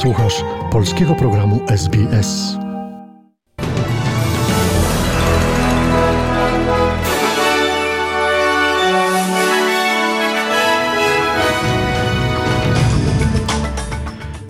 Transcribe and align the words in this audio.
Słuchasz 0.00 0.44
polskiego 0.72 1.14
programu 1.14 1.60
SBS. 1.68 2.56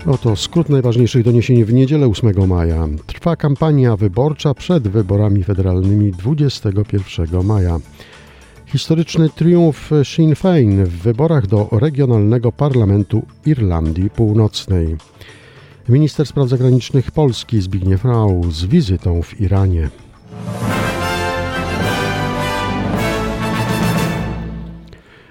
Oto 0.07 0.37
skrót 0.37 0.69
najważniejszych 0.69 1.25
doniesień 1.25 1.64
w 1.64 1.73
niedzielę 1.73 2.07
8 2.07 2.48
maja. 2.48 2.89
Trwa 3.07 3.37
kampania 3.37 3.96
wyborcza 3.96 4.55
przed 4.55 4.89
wyborami 4.89 5.45
federalnymi 5.45 6.12
21 6.12 7.45
maja. 7.45 7.79
Historyczny 8.67 9.29
triumf 9.29 9.91
Sinn 10.05 10.35
Féin 10.35 10.85
w 10.85 11.03
wyborach 11.03 11.46
do 11.46 11.69
regionalnego 11.73 12.53
parlamentu 12.53 13.23
Irlandii 13.47 14.11
Północnej. 14.11 14.97
Minister 15.89 16.27
spraw 16.27 16.48
zagranicznych 16.48 17.11
Polski 17.11 17.61
Zbigniew 17.61 18.05
Rau 18.05 18.51
z 18.51 18.65
wizytą 18.65 19.23
w 19.23 19.41
Iranie. 19.41 19.91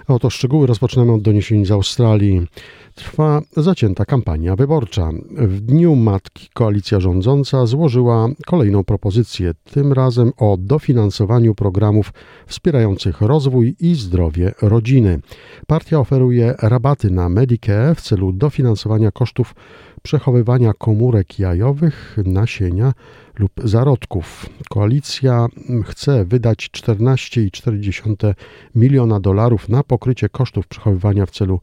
Oto 0.07 0.29
szczegóły 0.29 0.67
rozpoczynamy 0.67 1.13
od 1.13 1.21
doniesień 1.21 1.65
z 1.65 1.71
Australii. 1.71 2.47
Trwa 2.95 3.41
zacięta 3.57 4.05
kampania 4.05 4.55
wyborcza. 4.55 5.09
W 5.31 5.61
Dniu 5.61 5.95
Matki 5.95 6.49
koalicja 6.53 6.99
rządząca 6.99 7.65
złożyła 7.65 8.27
kolejną 8.45 8.83
propozycję, 8.83 9.51
tym 9.71 9.93
razem 9.93 10.31
o 10.37 10.57
dofinansowaniu 10.59 11.55
programów 11.55 12.13
wspierających 12.47 13.21
rozwój 13.21 13.75
i 13.79 13.95
zdrowie 13.95 14.51
rodziny. 14.61 15.19
Partia 15.67 15.99
oferuje 15.99 16.55
rabaty 16.61 17.11
na 17.11 17.29
Medicare 17.29 17.95
w 17.95 18.01
celu 18.01 18.33
dofinansowania 18.33 19.11
kosztów 19.11 19.55
przechowywania 20.03 20.73
komórek 20.73 21.39
jajowych, 21.39 22.17
nasienia 22.25 22.93
lub 23.39 23.51
zarodków. 23.63 24.49
Koalicja 24.69 25.47
chce 25.85 26.25
wydać 26.25 26.69
14,4 26.77 28.33
miliona 28.75 29.19
dolarów 29.19 29.69
na 29.69 29.83
pokrycie 29.83 30.29
kosztów 30.29 30.67
przechowywania 30.67 31.25
w 31.25 31.31
celu 31.31 31.59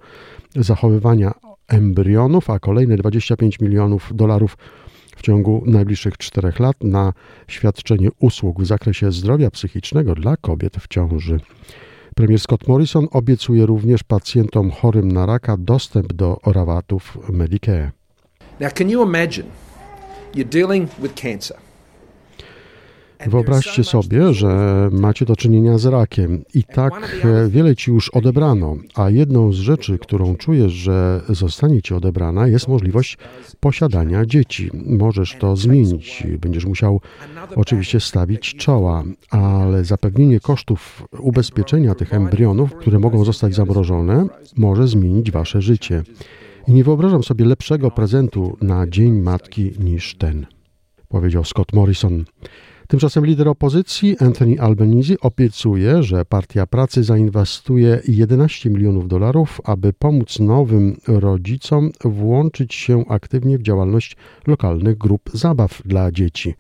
zachowywania 0.57 1.33
embrionów, 1.69 2.51
a 2.51 2.59
kolejne 2.59 2.97
25 2.97 3.61
milionów 3.61 4.11
dolarów 4.15 4.59
w 5.17 5.23
ciągu 5.23 5.63
najbliższych 5.67 6.19
czterech 6.19 6.61
lat 6.61 6.77
na 6.85 7.13
świadczenie 7.49 8.09
usług 8.19 8.63
w 8.63 8.67
zakresie 8.67 9.13
zdrowia 9.13 9.51
psychicznego 9.51 10.15
dla 10.15 10.37
kobiet 10.37 10.77
w 10.77 10.89
ciąży. 10.89 11.41
Premier 12.15 12.41
Scott 12.41 12.69
Morrison 12.69 13.07
obiecuje 13.11 13.67
również 13.67 14.03
pacjentom 14.03 14.71
chorym 14.71 15.13
na 15.13 15.27
raka 15.27 15.57
dostęp 15.57 16.13
do 16.13 16.39
rabatów 16.47 17.19
Medicare. 17.31 17.96
Now, 18.61 18.73
can 18.73 18.91
you 18.91 19.03
imagine 19.03 19.47
you're 20.35 20.49
dealing 20.49 20.89
with 20.99 21.15
cancer? 21.15 21.57
Wyobraźcie 23.27 23.85
sobie, 23.85 24.33
że 24.33 24.89
macie 24.93 25.25
do 25.25 25.37
czynienia 25.37 25.79
z 25.79 25.87
rakiem 25.87 26.45
i 26.55 26.65
tak 26.65 27.27
wiele 27.49 27.77
ci 27.77 27.91
już 27.91 28.09
odebrano, 28.09 28.77
a 28.95 29.11
jedną 29.11 29.53
z 29.53 29.57
rzeczy, 29.57 29.99
którą 29.99 30.37
czujesz, 30.37 30.73
że 30.73 31.21
zostanie 31.29 31.83
ci 31.83 31.95
odebrana, 31.95 32.49
jest 32.49 32.69
możliwość 32.69 33.19
posiadania 33.61 34.27
dzieci. 34.27 34.71
Możesz 34.87 35.37
to 35.41 35.57
zmienić, 35.57 36.27
będziesz 36.41 36.65
musiał 36.65 37.01
oczywiście 37.57 38.01
stawić 38.01 38.55
czoła, 38.55 39.05
ale 39.31 39.85
zapewnienie 39.85 40.41
kosztów 40.41 41.03
ubezpieczenia 41.19 41.95
tych 41.95 42.15
embrionów, 42.15 42.75
które 42.75 42.99
mogą 42.99 43.25
zostać 43.25 43.55
zamrożone, 43.55 44.27
może 44.57 44.89
zmienić 44.89 45.31
wasze 45.31 45.63
życie. 45.63 46.03
I 46.69 46.73
nie 46.73 46.85
wyobrażam 46.85 47.23
sobie 47.23 47.45
lepszego 47.45 47.91
prezentu 47.91 48.57
na 48.61 48.87
Dzień 48.87 49.21
Matki 49.21 49.71
niż 49.79 50.15
ten, 50.15 50.47
powiedział 51.09 51.45
Scott 51.45 51.73
Morrison. 51.73 52.25
Tymczasem 52.89 53.27
lider 53.27 53.49
opozycji 53.49 54.17
Anthony 54.19 54.61
Albanese 54.61 55.15
obiecuje, 55.21 56.03
że 56.03 56.25
Partia 56.25 56.67
Pracy 56.67 57.05
zainwestuje 57.05 58.01
11 58.09 58.71
milionów 58.71 59.09
dolarów, 59.09 59.61
aby 59.65 59.93
pomóc 59.93 60.39
nowym 60.39 60.97
rodzicom 61.09 61.91
włączyć 62.05 62.75
się 62.75 63.05
aktywnie 63.09 63.59
w 63.59 63.63
działalność 63.63 64.17
lokalnych 64.47 64.99
grup 64.99 65.31
zabaw 65.35 65.83
dla 65.85 66.13
dzieci. 66.13 66.55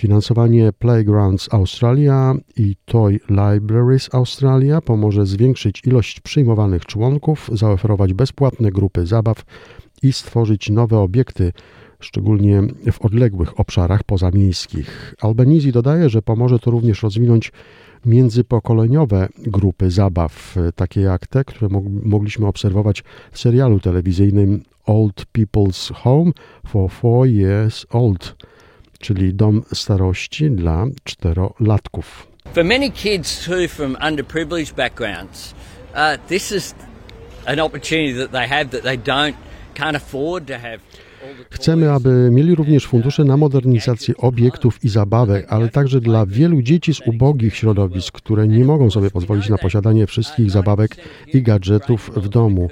Finansowanie 0.00 0.72
Playgrounds 0.72 1.54
Australia 1.54 2.34
i 2.56 2.76
Toy 2.84 3.20
Libraries 3.28 4.08
Australia 4.12 4.80
pomoże 4.80 5.26
zwiększyć 5.26 5.82
ilość 5.86 6.20
przyjmowanych 6.20 6.86
członków, 6.86 7.50
zaoferować 7.52 8.12
bezpłatne 8.14 8.70
grupy 8.70 9.06
zabaw 9.06 9.44
i 10.02 10.12
stworzyć 10.12 10.70
nowe 10.70 10.98
obiekty 10.98 11.52
szczególnie 12.00 12.62
w 12.92 13.00
odległych 13.00 13.60
obszarach 13.60 14.04
pozamiejskich. 14.04 15.14
Albanese 15.20 15.72
dodaje, 15.72 16.08
że 16.08 16.22
pomoże 16.22 16.58
to 16.58 16.70
również 16.70 17.02
rozwinąć 17.02 17.52
międzypokoleniowe 18.06 19.28
grupy 19.38 19.90
zabaw, 19.90 20.56
takie 20.74 21.00
jak 21.00 21.26
te, 21.26 21.44
które 21.44 21.80
mogliśmy 22.02 22.46
obserwować 22.46 23.04
w 23.32 23.38
serialu 23.38 23.80
telewizyjnym 23.80 24.62
Old 24.86 25.26
People's 25.38 25.94
Home 25.94 26.32
for 26.66 26.90
Four 26.90 27.26
Years 27.26 27.86
Old, 27.90 28.36
czyli 29.00 29.34
dom 29.34 29.62
starości 29.72 30.50
dla 30.50 30.86
czterolatków. 31.04 32.26
For 32.54 32.64
many 32.64 32.90
kids 32.90 33.44
too 33.44 33.68
from 33.68 33.96
underprivileged 34.08 34.74
backgrounds, 34.74 35.54
uh, 35.94 36.28
this 36.28 36.52
is 36.52 36.74
an 37.46 37.60
opportunity 37.60 38.14
that 38.14 38.30
they 38.32 38.48
have 38.48 38.64
that 38.64 38.82
they 38.82 38.98
don't 38.98 39.34
can't 39.74 39.96
afford 39.96 40.46
to 40.46 40.58
have. 40.58 40.78
Chcemy, 41.50 41.90
aby 41.92 42.30
mieli 42.30 42.54
również 42.54 42.86
fundusze 42.86 43.24
na 43.24 43.36
modernizację 43.36 44.16
obiektów 44.16 44.84
i 44.84 44.88
zabawek, 44.88 45.46
ale 45.48 45.68
także 45.68 46.00
dla 46.00 46.26
wielu 46.26 46.62
dzieci 46.62 46.94
z 46.94 47.00
ubogich 47.06 47.56
środowisk, 47.56 48.14
które 48.14 48.48
nie 48.48 48.64
mogą 48.64 48.90
sobie 48.90 49.10
pozwolić 49.10 49.48
na 49.48 49.58
posiadanie 49.58 50.06
wszystkich 50.06 50.50
zabawek 50.50 50.96
i 51.34 51.42
gadżetów 51.42 52.10
w 52.16 52.28
domu 52.28 52.68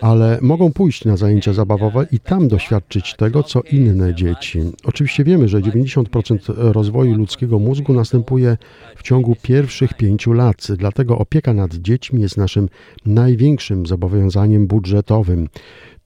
ale 0.00 0.38
mogą 0.42 0.72
pójść 0.72 1.04
na 1.04 1.16
zajęcia 1.16 1.52
zabawowe 1.52 2.06
i 2.12 2.20
tam 2.20 2.48
doświadczyć 2.48 3.14
tego, 3.16 3.42
co 3.42 3.60
inne 3.72 4.14
dzieci. 4.14 4.60
Oczywiście 4.84 5.24
wiemy, 5.24 5.48
że 5.48 5.60
90% 5.60 6.38
rozwoju 6.56 7.14
ludzkiego 7.14 7.58
mózgu 7.58 7.92
następuje 7.92 8.56
w 8.96 9.02
ciągu 9.02 9.36
pierwszych 9.42 9.94
pięciu 9.94 10.32
lat, 10.32 10.66
dlatego 10.76 11.18
opieka 11.18 11.54
nad 11.54 11.74
dziećmi 11.74 12.22
jest 12.22 12.36
naszym 12.36 12.68
największym 13.06 13.86
zobowiązaniem 13.86 14.66
budżetowym. 14.66 15.48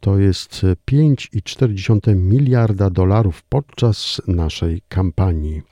To 0.01 0.19
jest 0.19 0.67
5,4 0.91 2.17
miliarda 2.17 2.91
dolarów 2.91 3.43
podczas 3.49 4.23
naszej 4.27 4.83
kampanii. 4.89 5.63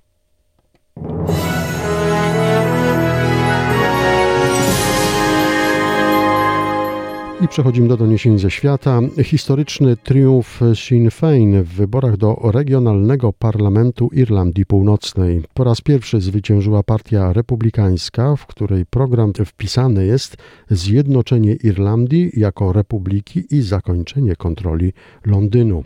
I 7.41 7.49
przechodzimy 7.49 7.89
do 7.89 7.97
doniesień 7.97 8.39
ze 8.39 8.51
świata. 8.51 9.01
Historyczny 9.25 9.97
triumf 9.97 10.61
Sinn 10.75 11.11
Féin 11.11 11.63
w 11.63 11.69
wyborach 11.69 12.17
do 12.17 12.37
regionalnego 12.45 13.33
parlamentu 13.33 14.09
Irlandii 14.13 14.67
Północnej. 14.67 15.43
Po 15.55 15.65
raz 15.65 15.81
pierwszy 15.81 16.21
zwyciężyła 16.21 16.83
partia 16.83 17.33
republikańska, 17.33 18.37
w 18.37 18.47
której 18.47 18.87
program 18.87 19.33
wpisany 19.47 20.07
jest 20.07 20.37
zjednoczenie 20.71 21.53
Irlandii 21.53 22.31
jako 22.37 22.73
republiki 22.73 23.45
i 23.51 23.63
zakończenie 23.63 24.37
kontroli 24.37 24.93
Londynu. 25.27 25.85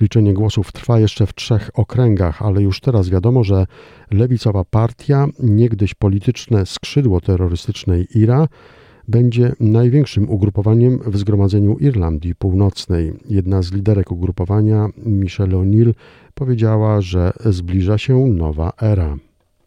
Liczenie 0.00 0.34
głosów 0.34 0.72
trwa 0.72 1.00
jeszcze 1.00 1.26
w 1.26 1.34
trzech 1.34 1.70
okręgach, 1.74 2.42
ale 2.42 2.62
już 2.62 2.80
teraz 2.80 3.08
wiadomo, 3.08 3.44
że 3.44 3.66
lewicowa 4.10 4.64
partia, 4.64 5.26
niegdyś 5.38 5.94
polityczne 5.94 6.66
skrzydło 6.66 7.20
terrorystycznej 7.20 8.06
IRA, 8.14 8.48
będzie 9.10 9.52
największym 9.60 10.30
ugrupowaniem 10.30 11.00
w 11.06 11.16
Zgromadzeniu 11.18 11.76
Irlandii 11.78 12.34
Północnej. 12.34 13.12
Jedna 13.28 13.62
z 13.62 13.72
liderek 13.72 14.12
ugrupowania, 14.12 14.88
Michelle 14.96 15.56
O'Neill, 15.56 15.94
powiedziała, 16.34 17.00
że 17.00 17.32
zbliża 17.44 17.98
się 17.98 18.26
nowa 18.26 18.72
era. 18.82 19.16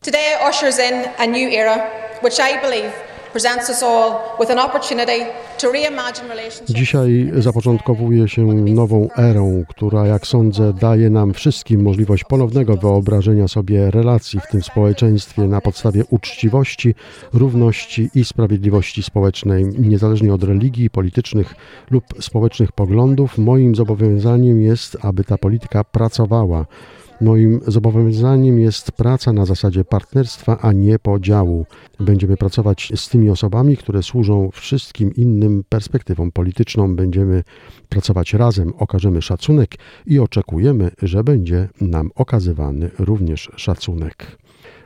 Today 0.01 0.49
ushers 0.49 0.79
in 0.79 0.95
a 1.17 1.25
new 1.27 1.53
era, 1.53 1.77
which 2.23 2.39
I 2.39 2.61
believe 2.61 3.12
Dzisiaj 6.69 7.31
zapoczątkowuje 7.37 8.27
się 8.27 8.45
nową 8.53 9.09
erą, 9.17 9.63
która, 9.69 10.07
jak 10.07 10.27
sądzę, 10.27 10.73
daje 10.73 11.09
nam 11.09 11.33
wszystkim 11.33 11.81
możliwość 11.81 12.23
ponownego 12.23 12.77
wyobrażenia 12.77 13.47
sobie 13.47 13.91
relacji 13.91 14.39
w 14.39 14.47
tym 14.47 14.63
społeczeństwie 14.63 15.41
na 15.41 15.61
podstawie 15.61 16.03
uczciwości, 16.09 16.95
równości 17.33 18.09
i 18.15 18.25
sprawiedliwości 18.25 19.03
społecznej, 19.03 19.65
niezależnie 19.65 20.33
od 20.33 20.43
religii, 20.43 20.89
politycznych 20.89 21.55
lub 21.91 22.03
społecznych 22.19 22.71
poglądów. 22.71 23.37
Moim 23.37 23.75
zobowiązaniem 23.75 24.61
jest, 24.61 24.97
aby 25.01 25.23
ta 25.23 25.37
polityka 25.37 25.83
pracowała 25.83 26.65
Moim 27.23 27.59
zobowiązaniem 27.67 28.59
jest 28.59 28.91
praca 28.91 29.33
na 29.33 29.45
zasadzie 29.45 29.85
partnerstwa, 29.85 30.57
a 30.61 30.71
nie 30.71 30.99
podziału. 30.99 31.65
Będziemy 31.99 32.37
pracować 32.37 32.91
z 32.95 33.09
tymi 33.09 33.29
osobami, 33.29 33.77
które 33.77 34.03
służą 34.03 34.49
wszystkim 34.53 35.15
innym 35.15 35.63
perspektywom 35.69 36.31
polityczną. 36.31 36.95
Będziemy 36.95 37.43
pracować 37.89 38.33
razem, 38.33 38.73
okażemy 38.77 39.21
szacunek 39.21 39.75
i 40.05 40.19
oczekujemy, 40.19 40.91
że 41.01 41.23
będzie 41.23 41.69
nam 41.81 42.11
okazywany 42.15 42.91
również 42.99 43.51
szacunek. 43.55 44.37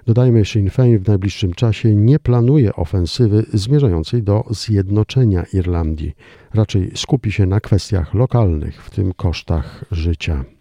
Dodajmy, 0.05 0.45
Sinn 0.45 0.69
Féin 0.69 0.99
w 0.99 1.07
najbliższym 1.07 1.53
czasie 1.53 1.95
nie 1.95 2.19
planuje 2.19 2.75
ofensywy 2.75 3.45
zmierzającej 3.53 4.23
do 4.23 4.43
zjednoczenia 4.49 5.45
Irlandii. 5.53 6.15
Raczej 6.53 6.91
skupi 6.95 7.31
się 7.31 7.45
na 7.45 7.59
kwestiach 7.59 8.13
lokalnych, 8.13 8.83
w 8.83 8.89
tym 8.89 9.13
kosztach 9.13 9.85
życia. 9.91 10.56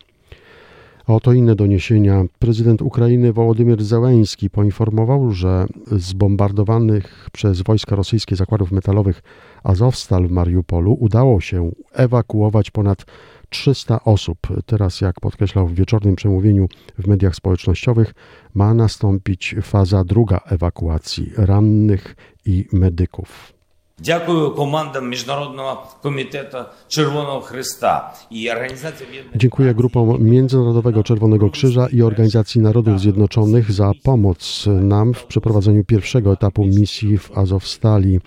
A 1.07 1.15
oto 1.15 1.33
inne 1.33 1.55
doniesienia. 1.55 2.25
Prezydent 2.39 2.83
Ukrainy 2.83 3.33
Wołodymyr 3.33 3.85
Zełęński 3.85 4.51
poinformował, 4.51 5.31
że 5.31 5.67
z 5.93 6.13
bombardowanych 6.13 7.29
przez 7.33 7.63
wojska 7.63 7.97
rosyjskie 7.97 8.37
zakładów 8.37 8.73
metalowych 8.73 9.23
Azowstal 9.65 10.27
w 10.27 10.31
Mariupolu 10.31 10.97
udało 11.01 11.41
się 11.41 11.71
ewakuować 11.93 12.71
ponad 12.71 13.05
300 13.49 14.05
osób. 14.05 14.39
Teraz, 14.67 15.01
jak 15.01 15.21
podkreślał 15.21 15.67
w 15.69 15.75
wieczornym 15.75 16.17
przemówieniu 16.17 16.69
w 16.99 17.07
mediach 17.07 17.37
społecznościowych, 17.37 18.15
ma 18.55 18.75
nastąpić 18.75 19.55
faza 19.63 20.05
druga 20.05 20.41
ewakuacji 20.47 21.33
rannych 21.37 22.17
i 22.47 22.65
medyków. 22.73 23.56
Dziękuję 29.35 29.75
grupom 29.75 30.25
Międzynarodowego 30.25 31.03
Czerwonego 31.05 31.51
Krzyża 31.51 31.87
i 31.93 32.03
Organizacji 32.03 32.61
Narodów 32.61 33.01
Zjednoczonych 33.01 33.73
za 33.73 33.93
pomoc 34.03 34.65
nam 34.67 35.15
w 35.15 35.25
przeprowadzeniu 35.25 35.85
pierwszego 35.85 36.33
etapu 36.33 36.65
misji 36.65 37.19
w 37.19 37.39
Azowstali. 37.39 38.21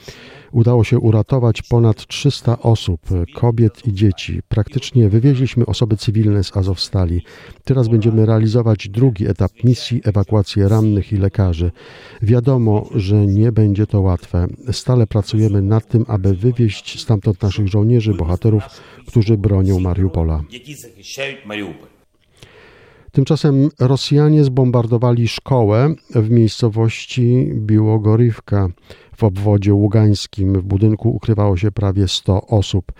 Udało 0.52 0.84
się 0.84 1.00
uratować 1.00 1.62
ponad 1.62 2.08
300 2.08 2.60
osób, 2.60 3.02
kobiet 3.36 3.88
i 3.88 3.94
dzieci. 3.94 4.42
Praktycznie 4.48 5.10
wywieźliśmy 5.10 5.66
osoby 5.66 5.98
cywilne 5.98 6.44
z 6.44 6.58
Azowstali. 6.58 7.22
Teraz 7.64 7.88
będziemy 7.88 8.26
realizować 8.26 8.90
drugi 8.90 9.28
etap 9.28 9.52
misji, 9.64 10.02
ewakuację 10.06 10.68
rannych 10.68 11.14
i 11.14 11.18
lekarzy. 11.18 11.72
Wiadomo, 12.22 12.90
że 12.96 13.16
nie 13.16 13.52
będzie 13.52 13.88
to 13.88 14.02
łatwe. 14.02 14.48
Stale 14.72 15.08
pracujemy 15.08 15.59
Pracujemy 15.60 15.76
nad 15.76 15.88
tym, 15.88 16.06
aby 16.08 16.34
wywieźć 16.34 17.02
stamtąd 17.02 17.42
naszych 17.42 17.68
żołnierzy, 17.68 18.14
bohaterów, 18.14 18.64
którzy 19.08 19.38
bronią 19.38 19.80
Mariupola. 19.80 20.44
Tymczasem 23.12 23.70
Rosjanie 23.80 24.44
zbombardowali 24.44 25.28
szkołę 25.28 25.96
w 26.16 26.30
miejscowości 26.30 27.52
Biłogorywka 27.56 28.68
w 29.18 29.24
obwodzie 29.24 29.74
ługańskim. 29.74 30.54
W 30.54 30.64
budynku 30.64 31.10
ukrywało 31.10 31.58
się 31.58 31.72
prawie 31.72 32.08
100 32.08 32.48
osób. 32.48 32.92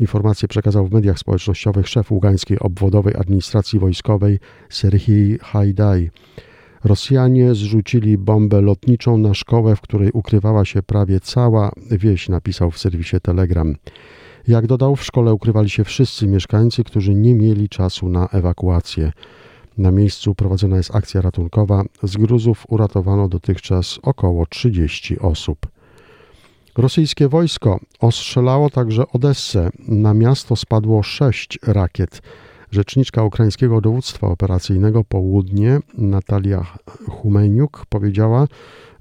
Informację 0.00 0.48
przekazał 0.48 0.86
w 0.86 0.92
mediach 0.92 1.18
społecznościowych 1.18 1.88
szef 1.88 2.10
ługańskiej 2.12 2.58
obwodowej 2.58 3.14
administracji 3.16 3.78
wojskowej 3.78 4.38
Serhii 4.68 5.38
Hajdaj. 5.42 6.10
Rosjanie 6.86 7.54
zrzucili 7.54 8.18
bombę 8.18 8.60
lotniczą 8.60 9.18
na 9.18 9.34
szkołę, 9.34 9.76
w 9.76 9.80
której 9.80 10.10
ukrywała 10.12 10.64
się 10.64 10.82
prawie 10.82 11.20
cała 11.20 11.72
wieś, 11.90 12.28
napisał 12.28 12.70
w 12.70 12.78
serwisie 12.78 13.16
Telegram. 13.22 13.76
Jak 14.48 14.66
dodał, 14.66 14.96
w 14.96 15.04
szkole 15.04 15.34
ukrywali 15.34 15.70
się 15.70 15.84
wszyscy 15.84 16.26
mieszkańcy, 16.26 16.84
którzy 16.84 17.14
nie 17.14 17.34
mieli 17.34 17.68
czasu 17.68 18.08
na 18.08 18.28
ewakuację. 18.28 19.12
Na 19.78 19.90
miejscu 19.90 20.34
prowadzona 20.34 20.76
jest 20.76 20.94
akcja 20.94 21.20
ratunkowa. 21.20 21.84
Z 22.02 22.16
gruzów 22.16 22.64
uratowano 22.68 23.28
dotychczas 23.28 23.98
około 24.02 24.46
30 24.46 25.18
osób. 25.18 25.66
Rosyjskie 26.76 27.28
wojsko 27.28 27.80
ostrzelało 28.00 28.70
także 28.70 29.08
Odessę. 29.12 29.70
Na 29.88 30.14
miasto 30.14 30.56
spadło 30.56 31.02
sześć 31.02 31.58
rakiet. 31.62 32.22
Rzeczniczka 32.70 33.22
ukraińskiego 33.22 33.80
dowództwa 33.80 34.26
operacyjnego 34.26 35.04
Południe 35.04 35.78
Natalia 35.98 36.66
Humeniuk 37.08 37.86
powiedziała, 37.88 38.46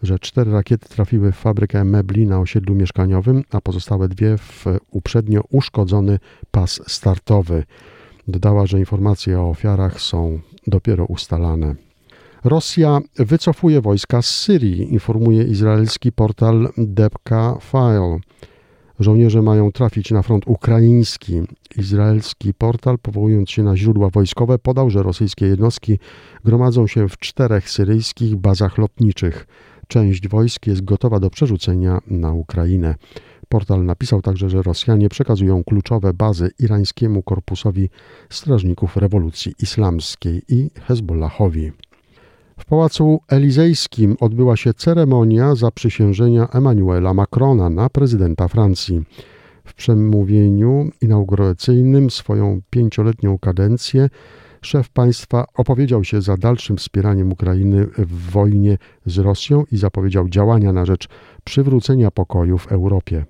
że 0.03 0.19
cztery 0.19 0.51
rakiety 0.51 0.89
trafiły 0.89 1.31
w 1.31 1.35
fabrykę 1.35 1.83
mebli 1.83 2.27
na 2.27 2.39
osiedlu 2.39 2.75
mieszkaniowym, 2.75 3.43
a 3.51 3.61
pozostałe 3.61 4.07
dwie 4.07 4.37
w 4.37 4.65
uprzednio 4.91 5.41
uszkodzony 5.49 6.19
pas 6.51 6.81
startowy. 6.87 7.63
Dodała, 8.27 8.65
że 8.65 8.79
informacje 8.79 9.41
o 9.41 9.49
ofiarach 9.49 10.01
są 10.01 10.39
dopiero 10.67 11.05
ustalane. 11.05 11.75
Rosja 12.43 12.99
wycofuje 13.15 13.81
wojska 13.81 14.21
z 14.21 14.25
Syrii, 14.25 14.93
informuje 14.93 15.43
izraelski 15.43 16.11
portal 16.11 16.69
Debka 16.77 17.57
File. 17.61 18.19
Żołnierze 18.99 19.41
mają 19.41 19.71
trafić 19.71 20.11
na 20.11 20.21
front 20.21 20.47
ukraiński. 20.47 21.41
Izraelski 21.77 22.53
portal, 22.53 22.97
powołując 22.99 23.49
się 23.49 23.63
na 23.63 23.77
źródła 23.77 24.09
wojskowe, 24.09 24.59
podał, 24.59 24.89
że 24.89 25.03
rosyjskie 25.03 25.45
jednostki 25.45 25.99
gromadzą 26.45 26.87
się 26.87 27.09
w 27.09 27.17
czterech 27.17 27.69
syryjskich 27.69 28.35
bazach 28.35 28.77
lotniczych. 28.77 29.47
Część 29.87 30.27
wojsk 30.27 30.67
jest 30.67 30.85
gotowa 30.85 31.19
do 31.19 31.29
przerzucenia 31.29 31.99
na 32.07 32.33
Ukrainę. 32.33 32.95
Portal 33.49 33.85
napisał 33.85 34.21
także, 34.21 34.49
że 34.49 34.61
Rosjanie 34.61 35.09
przekazują 35.09 35.63
kluczowe 35.63 36.13
bazy 36.13 36.51
irańskiemu 36.59 37.23
korpusowi 37.23 37.89
strażników 38.29 38.97
rewolucji 38.97 39.53
islamskiej 39.59 40.41
i 40.49 40.69
Hezbollahowi. 40.87 41.71
W 42.59 42.65
Pałacu 42.65 43.19
Elizejskim 43.27 44.15
odbyła 44.19 44.57
się 44.57 44.73
ceremonia 44.73 45.55
zaprzysiężenia 45.55 46.47
Emmanuela 46.49 47.13
Macrona 47.13 47.69
na 47.69 47.89
prezydenta 47.89 48.47
Francji. 48.47 49.03
W 49.65 49.73
przemówieniu 49.73 50.89
inauguracyjnym 51.01 52.09
swoją 52.09 52.61
pięcioletnią 52.69 53.39
kadencję 53.39 54.09
szef 54.61 54.89
państwa 54.89 55.45
opowiedział 55.53 56.03
się 56.03 56.21
za 56.21 56.37
dalszym 56.37 56.77
wspieraniem 56.77 57.31
Ukrainy 57.31 57.87
w 57.97 58.31
wojnie 58.31 58.77
z 59.05 59.17
Rosją 59.17 59.63
i 59.71 59.77
zapowiedział 59.77 60.29
działania 60.29 60.73
na 60.73 60.85
rzecz 60.85 61.07
przywrócenia 61.43 62.11
pokoju 62.11 62.57
w 62.57 62.71
Europie. 62.71 63.25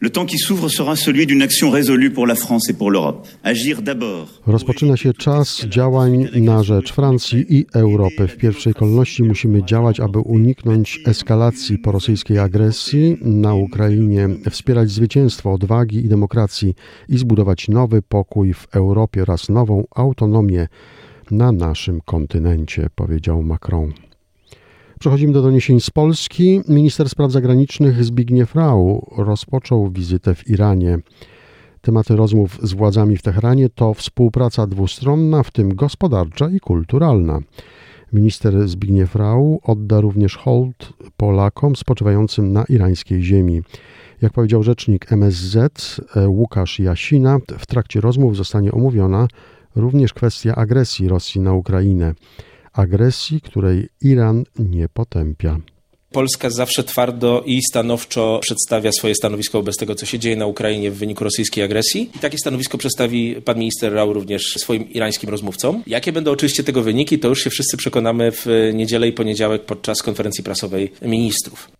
Le 0.00 0.10
temps 0.10 0.26
qui 0.26 0.38
s'ouvre 0.38 0.68
sera 0.68 0.96
celui 0.96 1.26
d'une 1.26 1.42
action 1.42 1.70
résolue 1.70 2.12
pour 2.12 2.26
la 2.26 2.34
France 2.34 2.68
et 2.68 2.74
pour 2.74 2.90
l'Europe. 2.90 3.26
Agir 3.42 3.82
d'abord. 3.82 4.28
Rozpoczyna 4.46 4.96
się 4.96 5.12
czas 5.12 5.64
działań 5.68 6.28
na 6.34 6.62
rzecz 6.62 6.92
Francji 6.92 7.56
i 7.56 7.66
Europy. 7.74 8.28
W 8.28 8.36
pierwszej 8.36 8.74
kolejności 8.74 9.22
musimy 9.22 9.64
działać, 9.64 10.00
aby 10.00 10.18
uniknąć 10.18 11.00
eskalacji 11.06 11.78
porosyjskiej 11.78 12.38
agresji 12.38 13.16
na 13.20 13.54
Ukrainie, 13.54 14.28
wspierać 14.50 14.90
zwycięstwo 14.90 15.52
odwagi 15.52 15.98
i 15.98 16.08
demokracji 16.08 16.74
i 17.08 17.18
zbudować 17.18 17.68
nowy 17.68 18.02
pokój 18.02 18.54
w 18.54 18.66
Europie 18.72 19.22
oraz 19.22 19.48
nową 19.48 19.84
autonomię 19.94 20.68
na 21.30 21.52
naszym 21.52 22.00
kontynencie, 22.00 22.88
powiedział 22.94 23.42
Macron. 23.42 23.92
Przechodzimy 25.04 25.32
do 25.32 25.42
doniesień 25.42 25.80
z 25.80 25.90
Polski. 25.90 26.60
Minister 26.68 27.08
Spraw 27.08 27.32
Zagranicznych 27.32 28.04
Zbigniew 28.04 28.54
Rau 28.54 29.06
rozpoczął 29.16 29.90
wizytę 29.90 30.34
w 30.34 30.48
Iranie. 30.48 30.98
Tematy 31.80 32.16
rozmów 32.16 32.58
z 32.62 32.72
władzami 32.72 33.16
w 33.16 33.22
Teheranie 33.22 33.68
to 33.68 33.94
współpraca 33.94 34.66
dwustronna, 34.66 35.42
w 35.42 35.50
tym 35.50 35.74
gospodarcza 35.74 36.50
i 36.50 36.60
kulturalna. 36.60 37.38
Minister 38.12 38.68
Zbigniew 38.68 39.14
Rau 39.14 39.60
odda 39.62 40.00
również 40.00 40.36
hołd 40.36 40.92
Polakom 41.16 41.76
spoczywającym 41.76 42.52
na 42.52 42.64
irańskiej 42.68 43.22
ziemi. 43.22 43.62
Jak 44.22 44.32
powiedział 44.32 44.62
rzecznik 44.62 45.12
MSZ 45.12 46.00
Łukasz 46.26 46.80
Jasina, 46.80 47.38
w 47.58 47.66
trakcie 47.66 48.00
rozmów 48.00 48.36
zostanie 48.36 48.72
omówiona 48.72 49.28
również 49.76 50.14
kwestia 50.14 50.54
agresji 50.54 51.08
Rosji 51.08 51.40
na 51.40 51.52
Ukrainę 51.52 52.14
agresji, 52.74 53.40
której 53.40 53.88
Iran 54.00 54.44
nie 54.58 54.88
potępia. 54.88 55.60
Polska 56.12 56.50
zawsze 56.50 56.84
twardo 56.84 57.42
i 57.46 57.60
stanowczo 57.70 58.38
przedstawia 58.42 58.92
swoje 58.92 59.14
stanowisko 59.14 59.58
wobec 59.58 59.76
tego, 59.76 59.94
co 59.94 60.06
się 60.06 60.18
dzieje 60.18 60.36
na 60.36 60.46
Ukrainie 60.46 60.90
w 60.90 60.96
wyniku 60.96 61.24
rosyjskiej 61.24 61.64
agresji. 61.64 62.10
I 62.16 62.18
takie 62.18 62.38
stanowisko 62.38 62.78
przedstawi 62.78 63.36
pan 63.44 63.58
minister 63.58 63.92
Rau 63.92 64.12
również 64.12 64.54
swoim 64.58 64.90
irańskim 64.90 65.30
rozmówcom. 65.30 65.82
Jakie 65.86 66.12
będą 66.12 66.30
oczywiście 66.30 66.64
tego 66.64 66.82
wyniki, 66.82 67.18
to 67.18 67.28
już 67.28 67.44
się 67.44 67.50
wszyscy 67.50 67.76
przekonamy 67.76 68.32
w 68.32 68.46
niedzielę 68.74 69.08
i 69.08 69.12
poniedziałek 69.12 69.64
podczas 69.64 70.02
konferencji 70.02 70.44
prasowej 70.44 70.92
ministrów. 71.02 71.73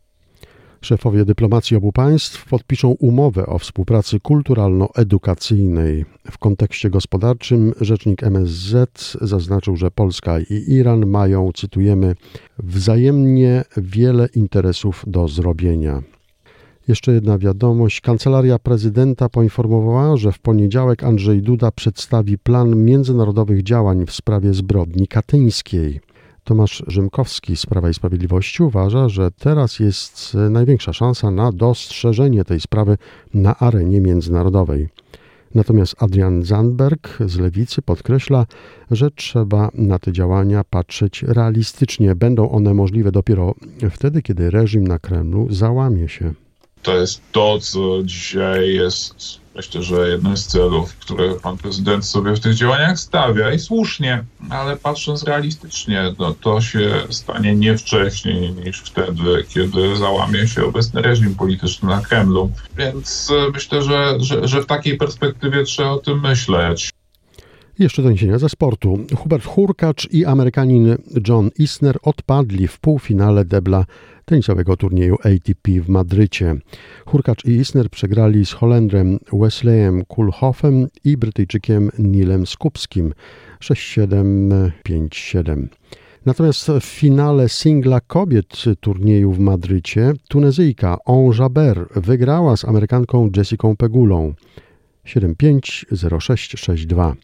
Szefowie 0.84 1.24
dyplomacji 1.24 1.76
obu 1.76 1.92
państw 1.92 2.48
podpiszą 2.48 2.88
umowę 2.88 3.46
o 3.46 3.58
współpracy 3.58 4.20
kulturalno-edukacyjnej. 4.20 6.04
W 6.30 6.38
kontekście 6.38 6.90
gospodarczym 6.90 7.72
rzecznik 7.80 8.22
MSZ 8.22 9.16
zaznaczył, 9.20 9.76
że 9.76 9.90
Polska 9.90 10.40
i 10.40 10.72
Iran 10.72 11.06
mają, 11.06 11.50
cytujemy, 11.54 12.14
wzajemnie 12.58 13.64
wiele 13.76 14.28
interesów 14.34 15.04
do 15.06 15.28
zrobienia. 15.28 16.02
Jeszcze 16.88 17.12
jedna 17.12 17.38
wiadomość. 17.38 18.00
Kancelaria 18.00 18.58
prezydenta 18.58 19.28
poinformowała, 19.28 20.16
że 20.16 20.32
w 20.32 20.38
poniedziałek 20.38 21.04
Andrzej 21.04 21.42
Duda 21.42 21.70
przedstawi 21.70 22.38
plan 22.38 22.84
międzynarodowych 22.84 23.62
działań 23.62 24.06
w 24.06 24.12
sprawie 24.12 24.54
zbrodni 24.54 25.08
katyńskiej. 25.08 26.00
Tomasz 26.44 26.82
Rzymkowski 26.86 27.56
z 27.56 27.66
Prawa 27.66 27.90
i 27.90 27.94
Sprawiedliwości 27.94 28.62
uważa, 28.62 29.08
że 29.08 29.30
teraz 29.30 29.78
jest 29.78 30.36
największa 30.50 30.92
szansa 30.92 31.30
na 31.30 31.52
dostrzeżenie 31.52 32.44
tej 32.44 32.60
sprawy 32.60 32.98
na 33.34 33.58
arenie 33.58 34.00
międzynarodowej. 34.00 34.88
Natomiast 35.54 36.02
Adrian 36.02 36.42
Zandberg 36.42 37.18
z 37.26 37.38
Lewicy 37.38 37.82
podkreśla, 37.82 38.46
że 38.90 39.10
trzeba 39.10 39.70
na 39.74 39.98
te 39.98 40.12
działania 40.12 40.64
patrzeć 40.64 41.22
realistycznie. 41.22 42.14
Będą 42.14 42.50
one 42.50 42.74
możliwe 42.74 43.12
dopiero 43.12 43.54
wtedy, 43.90 44.22
kiedy 44.22 44.50
reżim 44.50 44.86
na 44.86 44.98
Kremlu 44.98 45.46
załamie 45.50 46.08
się. 46.08 46.34
To 46.84 46.96
jest 46.96 47.20
to, 47.32 47.58
co 47.58 48.02
dzisiaj 48.02 48.74
jest, 48.74 49.40
myślę, 49.54 49.82
że 49.82 50.08
jednym 50.08 50.36
z 50.36 50.46
celów, 50.46 50.94
które 50.96 51.34
pan 51.34 51.56
prezydent 51.56 52.06
sobie 52.06 52.32
w 52.32 52.40
tych 52.40 52.54
działaniach 52.54 52.98
stawia 52.98 53.52
i 53.52 53.58
słusznie, 53.58 54.24
ale 54.50 54.76
patrząc 54.76 55.22
realistycznie, 55.22 56.14
no, 56.18 56.34
to 56.34 56.60
się 56.60 56.90
stanie 57.10 57.54
nie 57.54 57.78
wcześniej 57.78 58.52
niż 58.52 58.80
wtedy, 58.80 59.44
kiedy 59.48 59.96
załamie 59.96 60.48
się 60.48 60.64
obecny 60.64 61.02
reżim 61.02 61.34
polityczny 61.34 61.88
na 61.88 62.00
Kremlu. 62.00 62.52
Więc 62.76 63.30
e, 63.30 63.50
myślę, 63.50 63.82
że, 63.82 64.14
że, 64.18 64.48
że 64.48 64.62
w 64.62 64.66
takiej 64.66 64.96
perspektywie 64.96 65.64
trzeba 65.64 65.90
o 65.90 65.98
tym 65.98 66.20
myśleć. 66.20 66.90
Jeszcze 67.78 68.02
doniesienia 68.02 68.38
ze 68.38 68.48
sportu. 68.48 68.98
Hubert 69.16 69.44
Hurkacz 69.44 70.08
i 70.10 70.24
Amerykanin 70.24 70.96
John 71.28 71.50
Isner 71.58 71.96
odpadli 72.02 72.68
w 72.68 72.80
półfinale 72.80 73.44
debla 73.44 73.84
tenisowego 74.24 74.76
turnieju 74.76 75.14
ATP 75.14 75.80
w 75.80 75.88
Madrycie. 75.88 76.56
Hurkacz 77.06 77.44
i 77.44 77.50
Isner 77.50 77.90
przegrali 77.90 78.46
z 78.46 78.52
Holendrem 78.52 79.18
Wesleyem 79.32 80.04
Kulhoffem 80.04 80.88
i 81.04 81.16
Brytyjczykiem 81.16 81.90
Nilem 81.98 82.46
Skupskim 82.46 83.14
6-7, 83.60 84.70
5-7. 84.88 85.66
Natomiast 86.26 86.68
w 86.80 86.84
finale 86.84 87.48
singla 87.48 88.00
kobiet 88.00 88.64
turnieju 88.80 89.32
w 89.32 89.38
Madrycie 89.38 90.12
Tunezyjka 90.28 90.98
On 91.04 91.30
Jaber 91.38 91.86
wygrała 91.96 92.56
z 92.56 92.64
Amerykanką 92.64 93.30
Jessiką 93.36 93.76
Pegulą 93.76 94.34
7-5, 95.06 95.84
0-6, 95.92 96.86
6-2. 96.86 97.14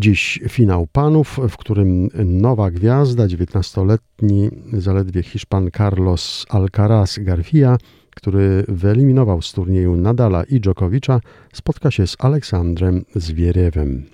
Dziś 0.00 0.40
finał 0.48 0.86
panów, 0.92 1.40
w 1.48 1.56
którym 1.56 2.08
nowa 2.24 2.70
gwiazda, 2.70 3.26
19-letni 3.26 4.50
zaledwie 4.72 5.22
Hiszpan 5.22 5.70
Carlos 5.76 6.46
Alcaraz 6.48 7.18
Garcia, 7.18 7.78
który 8.16 8.64
wyeliminował 8.68 9.42
z 9.42 9.52
turnieju 9.52 9.96
Nadala 9.96 10.44
i 10.44 10.60
Dżokowicza, 10.60 11.20
spotka 11.52 11.90
się 11.90 12.06
z 12.06 12.16
Aleksandrem 12.18 13.04
Zwieriewem. 13.14 14.06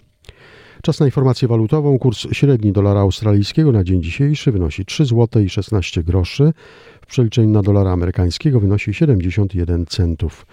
Czas 0.83 1.01
na 1.01 1.07
informację 1.07 1.49
walutową. 1.49 1.99
Kurs 1.99 2.27
średni 2.33 2.73
dolara 2.73 3.01
australijskiego 3.01 3.73
na 3.73 3.85
dzień 3.85 4.03
dzisiejszy 4.03 4.53
wynosi 4.53 4.85
3 4.85 5.05
zł 5.05 5.43
i 5.43 5.49
16 5.49 6.03
groszy. 6.03 6.53
W 7.03 7.07
przeliczeniu 7.07 7.51
na 7.51 7.63
dolara 7.63 7.91
amerykańskiego 7.91 8.61
wynosi 8.61 8.95
71 8.95 9.87
centów. 9.87 10.47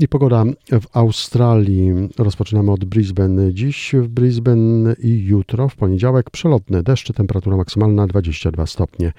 I 0.00 0.08
pogoda 0.08 0.44
w 0.80 0.96
Australii. 0.96 1.92
Rozpoczynamy 2.18 2.72
od 2.72 2.84
Brisbane. 2.84 3.54
Dziś 3.54 3.94
w 3.94 4.08
Brisbane 4.08 4.94
i 5.02 5.24
jutro, 5.24 5.68
w 5.68 5.76
poniedziałek, 5.76 6.30
przelotne 6.30 6.82
deszcze, 6.82 7.14
temperatura 7.14 7.56
maksymalna 7.56 8.06
22 8.06 8.66
stopnie. 8.66 9.12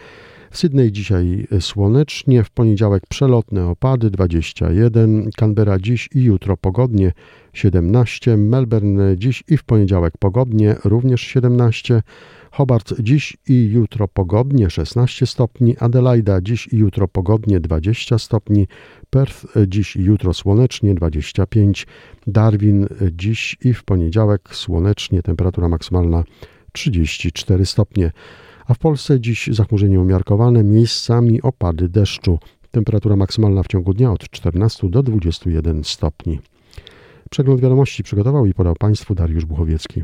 W 0.51 0.57
Sydney 0.57 0.91
dzisiaj 0.91 1.47
słonecznie, 1.59 2.43
w 2.43 2.49
poniedziałek 2.49 3.03
przelotne 3.09 3.67
opady 3.67 4.09
21, 4.09 5.29
Canberra 5.39 5.79
dziś 5.79 6.09
i 6.15 6.23
jutro 6.23 6.57
pogodnie 6.57 7.11
17, 7.53 8.37
Melbourne 8.37 9.17
dziś 9.17 9.43
i 9.47 9.57
w 9.57 9.63
poniedziałek 9.63 10.13
pogodnie 10.19 10.75
również 10.83 11.21
17, 11.21 12.01
Hobart 12.51 12.93
dziś 12.99 13.37
i 13.47 13.69
jutro 13.71 14.07
pogodnie 14.07 14.69
16 14.69 15.25
stopni, 15.25 15.77
Adelaida 15.77 16.41
dziś 16.41 16.67
i 16.67 16.77
jutro 16.77 17.07
pogodnie 17.07 17.59
20 17.59 18.19
stopni, 18.19 18.67
Perth 19.09 19.45
dziś 19.67 19.95
i 19.95 20.03
jutro 20.03 20.33
słonecznie 20.33 20.93
25, 20.93 21.87
Darwin 22.27 22.87
dziś 23.11 23.57
i 23.63 23.73
w 23.73 23.83
poniedziałek 23.83 24.55
słonecznie, 24.55 25.23
temperatura 25.23 25.69
maksymalna 25.69 26.23
34 26.71 27.65
stopnie. 27.65 28.11
A 28.67 28.73
w 28.73 28.77
Polsce 28.77 29.19
dziś 29.19 29.47
zachmurzenie 29.47 29.99
umiarkowane, 29.99 30.63
miejscami 30.63 31.41
opady 31.41 31.89
deszczu. 31.89 32.39
Temperatura 32.71 33.15
maksymalna 33.15 33.63
w 33.63 33.67
ciągu 33.67 33.93
dnia 33.93 34.11
od 34.11 34.29
14 34.29 34.89
do 34.89 35.03
21 35.03 35.83
stopni. 35.83 36.39
Przegląd 37.29 37.61
wiadomości 37.61 38.03
przygotował 38.03 38.45
i 38.45 38.53
podał 38.53 38.75
Państwu 38.75 39.15
Dariusz 39.15 39.45
Buchowiecki. 39.45 40.03